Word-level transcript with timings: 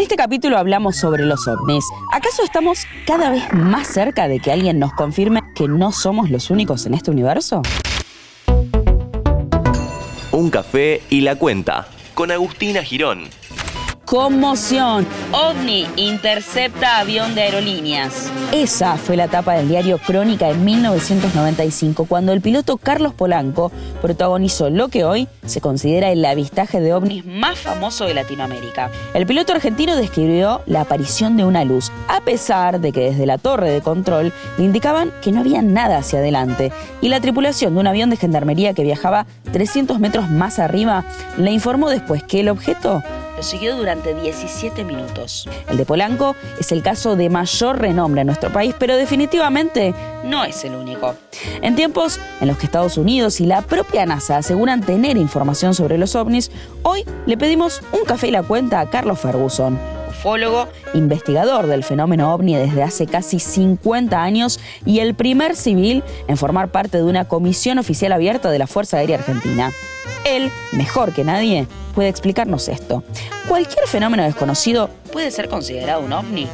En 0.00 0.04
este 0.04 0.16
capítulo 0.16 0.56
hablamos 0.56 0.96
sobre 0.96 1.26
los 1.26 1.46
ovnis. 1.46 1.84
¿Acaso 2.10 2.42
estamos 2.42 2.86
cada 3.06 3.28
vez 3.28 3.52
más 3.52 3.86
cerca 3.86 4.28
de 4.28 4.40
que 4.40 4.50
alguien 4.50 4.78
nos 4.78 4.94
confirme 4.94 5.42
que 5.54 5.68
no 5.68 5.92
somos 5.92 6.30
los 6.30 6.48
únicos 6.48 6.86
en 6.86 6.94
este 6.94 7.10
universo? 7.10 7.60
Un 10.32 10.48
café 10.48 11.02
y 11.10 11.20
la 11.20 11.36
cuenta 11.36 11.86
con 12.14 12.30
Agustina 12.30 12.82
Girón. 12.82 13.24
Conmoción. 14.10 15.06
OVNI 15.30 15.86
intercepta 15.94 16.98
avión 16.98 17.36
de 17.36 17.42
aerolíneas. 17.42 18.28
Esa 18.50 18.96
fue 18.96 19.16
la 19.16 19.26
etapa 19.26 19.54
del 19.54 19.68
diario 19.68 19.98
Crónica 19.98 20.50
en 20.50 20.64
1995, 20.64 22.06
cuando 22.06 22.32
el 22.32 22.40
piloto 22.40 22.76
Carlos 22.76 23.14
Polanco 23.14 23.70
protagonizó 24.02 24.68
lo 24.68 24.88
que 24.88 25.04
hoy 25.04 25.28
se 25.46 25.60
considera 25.60 26.10
el 26.10 26.24
avistaje 26.24 26.80
de 26.80 26.92
ovnis 26.92 27.24
más 27.24 27.60
famoso 27.60 28.04
de 28.04 28.14
Latinoamérica. 28.14 28.90
El 29.14 29.26
piloto 29.26 29.52
argentino 29.52 29.94
describió 29.94 30.62
la 30.66 30.80
aparición 30.80 31.36
de 31.36 31.44
una 31.44 31.64
luz, 31.64 31.92
a 32.08 32.20
pesar 32.20 32.80
de 32.80 32.90
que 32.90 33.10
desde 33.12 33.26
la 33.26 33.38
torre 33.38 33.70
de 33.70 33.80
control 33.80 34.32
le 34.58 34.64
indicaban 34.64 35.12
que 35.22 35.30
no 35.30 35.38
había 35.38 35.62
nada 35.62 35.98
hacia 35.98 36.18
adelante, 36.18 36.72
y 37.00 37.10
la 37.10 37.20
tripulación 37.20 37.74
de 37.74 37.80
un 37.80 37.86
avión 37.86 38.10
de 38.10 38.16
gendarmería 38.16 38.74
que 38.74 38.82
viajaba 38.82 39.26
300 39.52 40.00
metros 40.00 40.28
más 40.30 40.58
arriba 40.58 41.04
le 41.38 41.52
informó 41.52 41.90
después 41.90 42.24
que 42.24 42.40
el 42.40 42.48
objeto 42.48 43.04
lo 43.40 43.44
siguió 43.44 43.74
durante 43.74 44.12
17 44.12 44.84
minutos. 44.84 45.48
El 45.66 45.78
de 45.78 45.86
Polanco 45.86 46.36
es 46.58 46.72
el 46.72 46.82
caso 46.82 47.16
de 47.16 47.30
mayor 47.30 47.78
renombre 47.78 48.20
en 48.20 48.26
nuestro 48.26 48.52
país, 48.52 48.74
pero 48.78 48.98
definitivamente 48.98 49.94
no 50.24 50.44
es 50.44 50.62
el 50.64 50.74
único. 50.74 51.14
En 51.62 51.74
tiempos 51.74 52.20
en 52.42 52.48
los 52.48 52.58
que 52.58 52.66
Estados 52.66 52.98
Unidos 52.98 53.40
y 53.40 53.46
la 53.46 53.62
propia 53.62 54.04
NASA 54.04 54.36
aseguran 54.36 54.82
tener 54.82 55.16
información 55.16 55.72
sobre 55.74 55.96
los 55.96 56.16
ovnis, 56.16 56.50
hoy 56.82 57.06
le 57.24 57.38
pedimos 57.38 57.80
un 57.92 58.04
café 58.04 58.28
y 58.28 58.30
la 58.30 58.42
cuenta 58.42 58.78
a 58.78 58.90
Carlos 58.90 59.18
Ferguson 59.18 59.78
investigador 60.94 61.66
del 61.66 61.84
fenómeno 61.84 62.34
ovni 62.34 62.56
desde 62.56 62.82
hace 62.82 63.06
casi 63.06 63.38
50 63.38 64.22
años 64.22 64.60
y 64.84 65.00
el 65.00 65.14
primer 65.14 65.56
civil 65.56 66.02
en 66.28 66.36
formar 66.36 66.70
parte 66.70 66.98
de 66.98 67.04
una 67.04 67.26
comisión 67.26 67.78
oficial 67.78 68.12
abierta 68.12 68.50
de 68.50 68.58
la 68.58 68.66
Fuerza 68.66 68.98
Aérea 68.98 69.18
Argentina. 69.18 69.70
Él, 70.24 70.50
mejor 70.72 71.12
que 71.12 71.24
nadie, 71.24 71.66
puede 71.94 72.08
explicarnos 72.08 72.68
esto. 72.68 73.02
¿Cualquier 73.48 73.86
fenómeno 73.86 74.22
desconocido 74.22 74.90
puede 75.12 75.30
ser 75.30 75.48
considerado 75.48 76.02
un 76.02 76.12
ovni? 76.12 76.48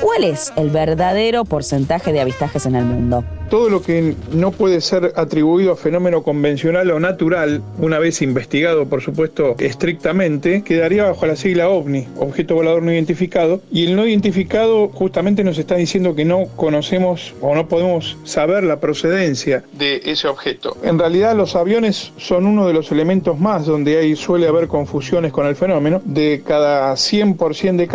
¿Cuál 0.00 0.24
es 0.24 0.52
el 0.56 0.70
verdadero 0.70 1.44
porcentaje 1.44 2.12
de 2.12 2.20
avistajes 2.20 2.66
en 2.66 2.76
el 2.76 2.84
mundo? 2.84 3.24
todo 3.52 3.68
lo 3.68 3.82
que 3.82 4.16
no 4.32 4.50
puede 4.50 4.80
ser 4.80 5.12
atribuido 5.14 5.72
a 5.72 5.76
fenómeno 5.76 6.22
convencional 6.22 6.90
o 6.90 6.98
natural, 6.98 7.60
una 7.78 7.98
vez 7.98 8.22
investigado, 8.22 8.86
por 8.86 9.02
supuesto, 9.02 9.56
estrictamente, 9.58 10.62
quedaría 10.62 11.04
bajo 11.04 11.26
la 11.26 11.36
sigla 11.36 11.68
OVNI, 11.68 12.08
objeto 12.16 12.54
volador 12.54 12.82
no 12.82 12.90
identificado, 12.90 13.60
y 13.70 13.84
el 13.84 13.94
no 13.94 14.06
identificado 14.06 14.88
justamente 14.88 15.44
nos 15.44 15.58
está 15.58 15.74
diciendo 15.74 16.14
que 16.14 16.24
no 16.24 16.46
conocemos 16.56 17.34
o 17.42 17.54
no 17.54 17.68
podemos 17.68 18.16
saber 18.24 18.64
la 18.64 18.80
procedencia 18.80 19.62
de 19.72 20.00
ese 20.02 20.28
objeto. 20.28 20.74
En 20.82 20.98
realidad 20.98 21.36
los 21.36 21.54
aviones 21.54 22.12
son 22.16 22.46
uno 22.46 22.66
de 22.66 22.72
los 22.72 22.90
elementos 22.90 23.38
más 23.38 23.66
donde 23.66 23.98
hay, 23.98 24.16
suele 24.16 24.48
haber 24.48 24.66
confusiones 24.66 25.30
con 25.30 25.44
el 25.44 25.56
fenómeno. 25.56 26.00
De 26.06 26.42
cada 26.42 26.94
100% 26.94 27.76
de 27.76 27.86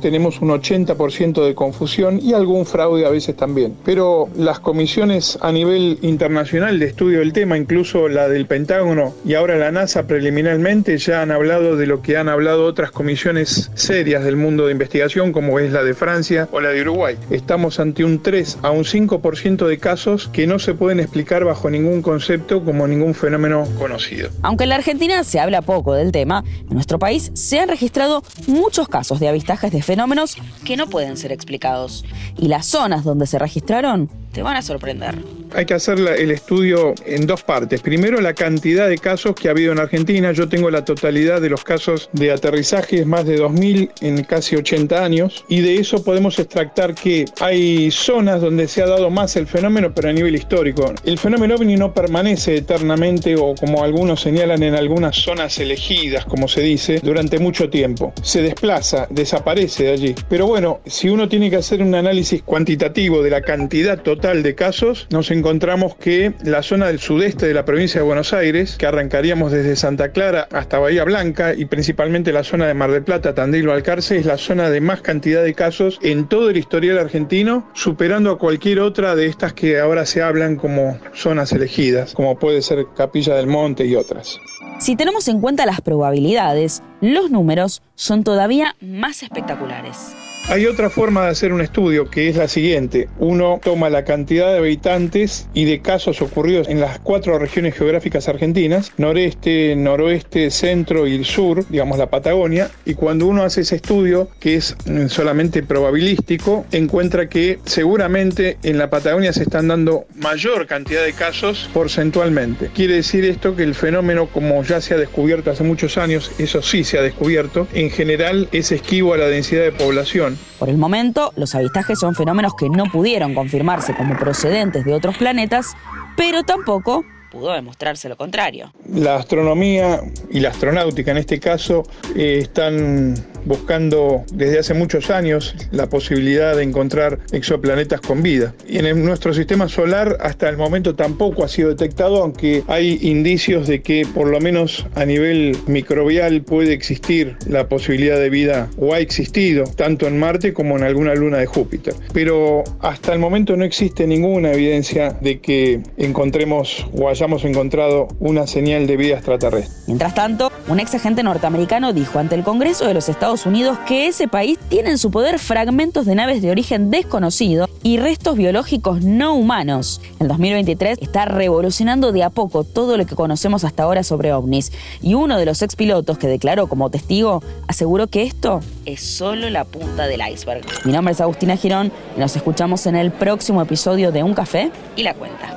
tenemos 0.00 0.40
un 0.40 0.50
80% 0.50 1.44
de 1.44 1.54
confusión 1.54 2.20
y 2.22 2.34
algún 2.34 2.66
fraude 2.66 3.04
a 3.04 3.10
veces 3.10 3.36
también. 3.36 3.74
Pero 3.84 4.28
las 4.36 4.60
comisiones 4.60 5.38
a 5.40 5.50
nivel 5.50 5.98
internacional 6.02 6.78
de 6.78 6.86
estudio 6.86 7.18
del 7.18 7.32
tema, 7.32 7.56
incluso 7.56 8.08
la 8.08 8.28
del 8.28 8.46
Pentágono 8.46 9.14
y 9.24 9.34
ahora 9.34 9.56
la 9.56 9.72
NASA 9.72 10.06
preliminarmente 10.06 10.98
ya 10.98 11.22
han 11.22 11.32
hablado 11.32 11.76
de 11.76 11.86
lo 11.86 12.00
que 12.00 12.16
han 12.16 12.28
hablado 12.28 12.64
otras 12.64 12.92
comisiones 12.92 13.70
serias 13.74 14.24
del 14.24 14.36
mundo 14.36 14.66
de 14.66 14.72
investigación, 14.72 15.32
como 15.32 15.58
es 15.58 15.72
la 15.72 15.82
de 15.82 15.94
Francia 15.94 16.48
o 16.52 16.60
la 16.60 16.70
de 16.70 16.82
Uruguay. 16.82 17.16
Estamos 17.30 17.80
ante 17.80 18.04
un 18.04 18.22
3 18.22 18.58
a 18.62 18.70
un 18.70 18.84
5% 18.84 19.66
de 19.66 19.78
casos 19.78 20.28
que 20.28 20.46
no 20.46 20.58
se 20.58 20.74
pueden 20.74 21.00
explicar 21.00 21.44
bajo 21.44 21.70
ningún 21.70 22.02
concepto 22.02 22.64
como 22.64 22.86
ningún 22.86 23.14
fenómeno 23.14 23.66
conocido. 23.78 24.30
Aunque 24.42 24.64
en 24.64 24.70
la 24.70 24.76
Argentina 24.76 25.24
se 25.24 25.40
habla 25.40 25.62
poco 25.62 25.94
del 25.94 26.12
tema, 26.12 26.44
en 26.68 26.74
nuestro 26.74 26.98
país 26.98 27.32
se 27.34 27.58
han 27.58 27.68
registrado 27.68 28.22
muchos 28.46 28.88
casos 28.88 29.18
de 29.20 29.28
de 29.62 29.82
fenómenos 29.82 30.36
que 30.64 30.76
no 30.76 30.86
pueden 30.86 31.16
ser 31.16 31.32
explicados. 31.32 32.04
Y 32.38 32.48
las 32.48 32.66
zonas 32.66 33.04
donde 33.04 33.26
se 33.26 33.38
registraron 33.38 34.10
te 34.36 34.42
van 34.42 34.58
a 34.58 34.60
sorprender. 34.60 35.14
Hay 35.54 35.64
que 35.64 35.72
hacer 35.72 35.98
el 35.98 36.30
estudio 36.30 36.94
en 37.06 37.26
dos 37.26 37.42
partes. 37.42 37.80
Primero, 37.80 38.20
la 38.20 38.34
cantidad 38.34 38.86
de 38.86 38.98
casos 38.98 39.34
que 39.34 39.48
ha 39.48 39.52
habido 39.52 39.72
en 39.72 39.78
Argentina. 39.78 40.30
Yo 40.32 40.46
tengo 40.46 40.70
la 40.70 40.84
totalidad 40.84 41.40
de 41.40 41.48
los 41.48 41.64
casos 41.64 42.10
de 42.12 42.32
aterrizaje, 42.32 43.06
más 43.06 43.24
de 43.24 43.38
2.000 43.38 43.92
en 44.02 44.24
casi 44.24 44.56
80 44.56 45.02
años. 45.02 45.46
Y 45.48 45.62
de 45.62 45.76
eso 45.76 46.04
podemos 46.04 46.38
extractar 46.38 46.94
que 46.94 47.24
hay 47.40 47.90
zonas 47.90 48.42
donde 48.42 48.68
se 48.68 48.82
ha 48.82 48.86
dado 48.86 49.08
más 49.08 49.36
el 49.36 49.46
fenómeno, 49.46 49.94
pero 49.94 50.10
a 50.10 50.12
nivel 50.12 50.34
histórico. 50.34 50.92
El 51.06 51.16
fenómeno 51.16 51.54
ovni 51.54 51.76
no 51.76 51.94
permanece 51.94 52.56
eternamente 52.56 53.36
o 53.36 53.54
como 53.54 53.84
algunos 53.84 54.20
señalan 54.20 54.62
en 54.62 54.74
algunas 54.74 55.16
zonas 55.16 55.58
elegidas, 55.60 56.26
como 56.26 56.46
se 56.46 56.60
dice, 56.60 57.00
durante 57.02 57.38
mucho 57.38 57.70
tiempo. 57.70 58.12
Se 58.20 58.42
desplaza, 58.42 59.06
desaparece 59.08 59.84
de 59.84 59.92
allí. 59.92 60.14
Pero 60.28 60.46
bueno, 60.46 60.80
si 60.84 61.08
uno 61.08 61.26
tiene 61.26 61.48
que 61.48 61.56
hacer 61.56 61.80
un 61.80 61.94
análisis 61.94 62.42
cuantitativo 62.42 63.22
de 63.22 63.30
la 63.30 63.40
cantidad 63.40 64.02
total 64.02 64.25
de 64.34 64.56
casos, 64.56 65.06
nos 65.10 65.30
encontramos 65.30 65.94
que 65.94 66.32
la 66.42 66.64
zona 66.64 66.88
del 66.88 66.98
sudeste 66.98 67.46
de 67.46 67.54
la 67.54 67.64
provincia 67.64 68.00
de 68.00 68.06
Buenos 68.06 68.32
Aires, 68.32 68.76
que 68.76 68.84
arrancaríamos 68.84 69.52
desde 69.52 69.76
Santa 69.76 70.10
Clara 70.10 70.48
hasta 70.50 70.80
Bahía 70.80 71.04
Blanca 71.04 71.54
y 71.54 71.66
principalmente 71.66 72.32
la 72.32 72.42
zona 72.42 72.66
de 72.66 72.74
Mar 72.74 72.90
del 72.90 73.04
Plata, 73.04 73.36
Tandil 73.36 73.68
o 73.68 73.72
Alcarce, 73.72 74.18
es 74.18 74.26
la 74.26 74.36
zona 74.36 74.68
de 74.68 74.80
más 74.80 75.00
cantidad 75.00 75.44
de 75.44 75.54
casos 75.54 76.00
en 76.02 76.28
todo 76.28 76.50
el 76.50 76.56
historial 76.56 76.98
argentino, 76.98 77.70
superando 77.72 78.32
a 78.32 78.38
cualquier 78.38 78.80
otra 78.80 79.14
de 79.14 79.26
estas 79.26 79.52
que 79.52 79.78
ahora 79.78 80.04
se 80.04 80.22
hablan 80.22 80.56
como 80.56 80.98
zonas 81.14 81.52
elegidas, 81.52 82.12
como 82.12 82.36
puede 82.36 82.62
ser 82.62 82.84
Capilla 82.96 83.36
del 83.36 83.46
Monte 83.46 83.86
y 83.86 83.94
otras. 83.94 84.40
Si 84.80 84.96
tenemos 84.96 85.28
en 85.28 85.40
cuenta 85.40 85.66
las 85.66 85.80
probabilidades, 85.80 86.82
los 87.00 87.30
números 87.30 87.80
son 87.94 88.24
todavía 88.24 88.74
más 88.80 89.22
espectaculares. 89.22 90.16
Hay 90.48 90.64
otra 90.66 90.90
forma 90.90 91.24
de 91.24 91.30
hacer 91.30 91.52
un 91.52 91.60
estudio 91.60 92.08
que 92.08 92.28
es 92.28 92.36
la 92.36 92.46
siguiente. 92.46 93.08
Uno 93.18 93.58
toma 93.64 93.90
la 93.90 94.04
cantidad 94.04 94.52
de 94.52 94.58
habitantes 94.58 95.48
y 95.54 95.64
de 95.64 95.80
casos 95.80 96.22
ocurridos 96.22 96.68
en 96.68 96.78
las 96.78 97.00
cuatro 97.00 97.36
regiones 97.36 97.74
geográficas 97.74 98.28
argentinas, 98.28 98.92
noreste, 98.96 99.74
noroeste, 99.74 100.52
centro 100.52 101.08
y 101.08 101.16
el 101.16 101.24
sur, 101.24 101.66
digamos 101.68 101.98
la 101.98 102.10
Patagonia, 102.10 102.70
y 102.84 102.94
cuando 102.94 103.26
uno 103.26 103.42
hace 103.42 103.62
ese 103.62 103.74
estudio, 103.74 104.30
que 104.38 104.54
es 104.54 104.76
mm, 104.86 105.08
solamente 105.08 105.64
probabilístico, 105.64 106.64
encuentra 106.70 107.28
que 107.28 107.58
seguramente 107.64 108.58
en 108.62 108.78
la 108.78 108.88
Patagonia 108.88 109.32
se 109.32 109.42
están 109.42 109.66
dando 109.66 110.06
mayor 110.14 110.68
cantidad 110.68 111.04
de 111.04 111.12
casos 111.12 111.68
porcentualmente. 111.74 112.70
Quiere 112.72 112.94
decir 112.94 113.24
esto 113.24 113.56
que 113.56 113.64
el 113.64 113.74
fenómeno, 113.74 114.28
como 114.28 114.62
ya 114.62 114.80
se 114.80 114.94
ha 114.94 114.96
descubierto 114.96 115.50
hace 115.50 115.64
muchos 115.64 115.98
años, 115.98 116.30
eso 116.38 116.62
sí 116.62 116.84
se 116.84 117.00
ha 117.00 117.02
descubierto, 117.02 117.66
en 117.74 117.90
general 117.90 118.48
es 118.52 118.70
esquivo 118.70 119.12
a 119.12 119.18
la 119.18 119.26
densidad 119.26 119.64
de 119.64 119.72
población 119.72 120.35
por 120.58 120.68
el 120.68 120.76
momento, 120.76 121.32
los 121.36 121.54
avistajes 121.54 121.98
son 121.98 122.14
fenómenos 122.14 122.54
que 122.54 122.68
no 122.68 122.84
pudieron 122.84 123.34
confirmarse 123.34 123.94
como 123.94 124.18
procedentes 124.18 124.84
de 124.84 124.94
otros 124.94 125.16
planetas, 125.16 125.74
pero 126.16 126.42
tampoco 126.42 127.04
pudo 127.30 127.52
demostrarse 127.52 128.08
lo 128.08 128.16
contrario. 128.16 128.72
La 128.92 129.16
astronomía 129.16 130.00
y 130.30 130.40
la 130.40 130.50
astronáutica 130.50 131.10
en 131.10 131.18
este 131.18 131.38
caso 131.38 131.82
eh, 132.14 132.38
están 132.42 133.14
buscando 133.46 134.24
desde 134.32 134.58
hace 134.58 134.74
muchos 134.74 135.10
años 135.10 135.54
la 135.70 135.88
posibilidad 135.88 136.56
de 136.56 136.62
encontrar 136.62 137.20
exoplanetas 137.32 138.00
con 138.00 138.22
vida. 138.22 138.54
Y 138.68 138.78
en 138.78 139.04
nuestro 139.04 139.32
sistema 139.32 139.68
solar 139.68 140.18
hasta 140.20 140.48
el 140.48 140.56
momento 140.56 140.94
tampoco 140.94 141.44
ha 141.44 141.48
sido 141.48 141.70
detectado, 141.70 142.22
aunque 142.22 142.62
hay 142.68 142.98
indicios 143.02 143.66
de 143.66 143.82
que 143.82 144.06
por 144.14 144.28
lo 144.28 144.40
menos 144.40 144.86
a 144.94 145.04
nivel 145.04 145.56
microbial 145.66 146.42
puede 146.42 146.72
existir 146.72 147.36
la 147.46 147.68
posibilidad 147.68 148.18
de 148.18 148.30
vida 148.30 148.68
o 148.76 148.94
ha 148.94 149.00
existido 149.00 149.64
tanto 149.64 150.06
en 150.06 150.18
Marte 150.18 150.52
como 150.52 150.76
en 150.76 150.82
alguna 150.82 151.14
luna 151.14 151.38
de 151.38 151.46
Júpiter. 151.46 151.94
Pero 152.12 152.64
hasta 152.80 153.12
el 153.12 153.18
momento 153.18 153.56
no 153.56 153.64
existe 153.64 154.06
ninguna 154.06 154.52
evidencia 154.52 155.16
de 155.20 155.40
que 155.40 155.80
encontremos 155.96 156.86
o 156.92 157.08
hayamos 157.08 157.44
encontrado 157.44 158.08
una 158.18 158.46
señal 158.46 158.86
de 158.86 158.96
vida 158.96 159.14
extraterrestre. 159.14 159.74
Mientras 159.86 160.14
tanto, 160.14 160.50
un 160.68 160.80
ex 160.80 160.94
agente 160.94 161.22
norteamericano 161.22 161.92
dijo 161.92 162.18
ante 162.18 162.34
el 162.34 162.42
Congreso 162.42 162.86
de 162.86 162.94
los 162.94 163.08
Unidos 163.44 163.78
que 163.86 164.06
ese 164.06 164.28
país 164.28 164.58
tiene 164.70 164.90
en 164.90 164.98
su 164.98 165.10
poder 165.10 165.38
fragmentos 165.38 166.06
de 166.06 166.14
naves 166.14 166.40
de 166.40 166.50
origen 166.50 166.90
desconocido 166.90 167.68
y 167.82 167.98
restos 167.98 168.36
biológicos 168.36 169.02
no 169.02 169.34
humanos. 169.34 170.00
El 170.18 170.28
2023 170.28 170.98
está 171.02 171.26
revolucionando 171.26 172.12
de 172.12 172.22
a 172.22 172.30
poco 172.30 172.64
todo 172.64 172.96
lo 172.96 173.04
que 173.04 173.14
conocemos 173.14 173.64
hasta 173.64 173.82
ahora 173.82 174.02
sobre 174.02 174.32
ovnis 174.32 174.72
y 175.02 175.14
uno 175.14 175.36
de 175.36 175.44
los 175.44 175.60
expilotos 175.60 176.16
que 176.16 176.28
declaró 176.28 176.68
como 176.68 176.88
testigo 176.88 177.42
aseguró 177.68 178.06
que 178.06 178.22
esto 178.22 178.60
es 178.86 179.02
solo 179.02 179.50
la 179.50 179.64
punta 179.64 180.06
del 180.06 180.22
iceberg. 180.32 180.64
Mi 180.84 180.92
nombre 180.92 181.12
es 181.12 181.20
Agustina 181.20 181.56
Girón 181.56 181.92
y 182.16 182.20
nos 182.20 182.36
escuchamos 182.36 182.86
en 182.86 182.96
el 182.96 183.10
próximo 183.10 183.60
episodio 183.60 184.12
de 184.12 184.22
Un 184.22 184.34
Café 184.34 184.70
y 184.96 185.02
la 185.02 185.14
Cuenta. 185.14 185.54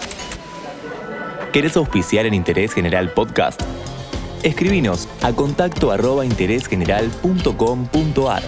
¿Querés 1.54 1.78
auspiciar 1.78 2.26
en 2.26 2.34
Interés 2.34 2.74
General 2.74 3.12
Podcast? 3.12 3.62
Escribinos 4.44 5.07
a 5.21 5.33
contacto 5.33 5.91
arroba 5.91 6.25
interésgeneral.com.ar. 6.25 8.44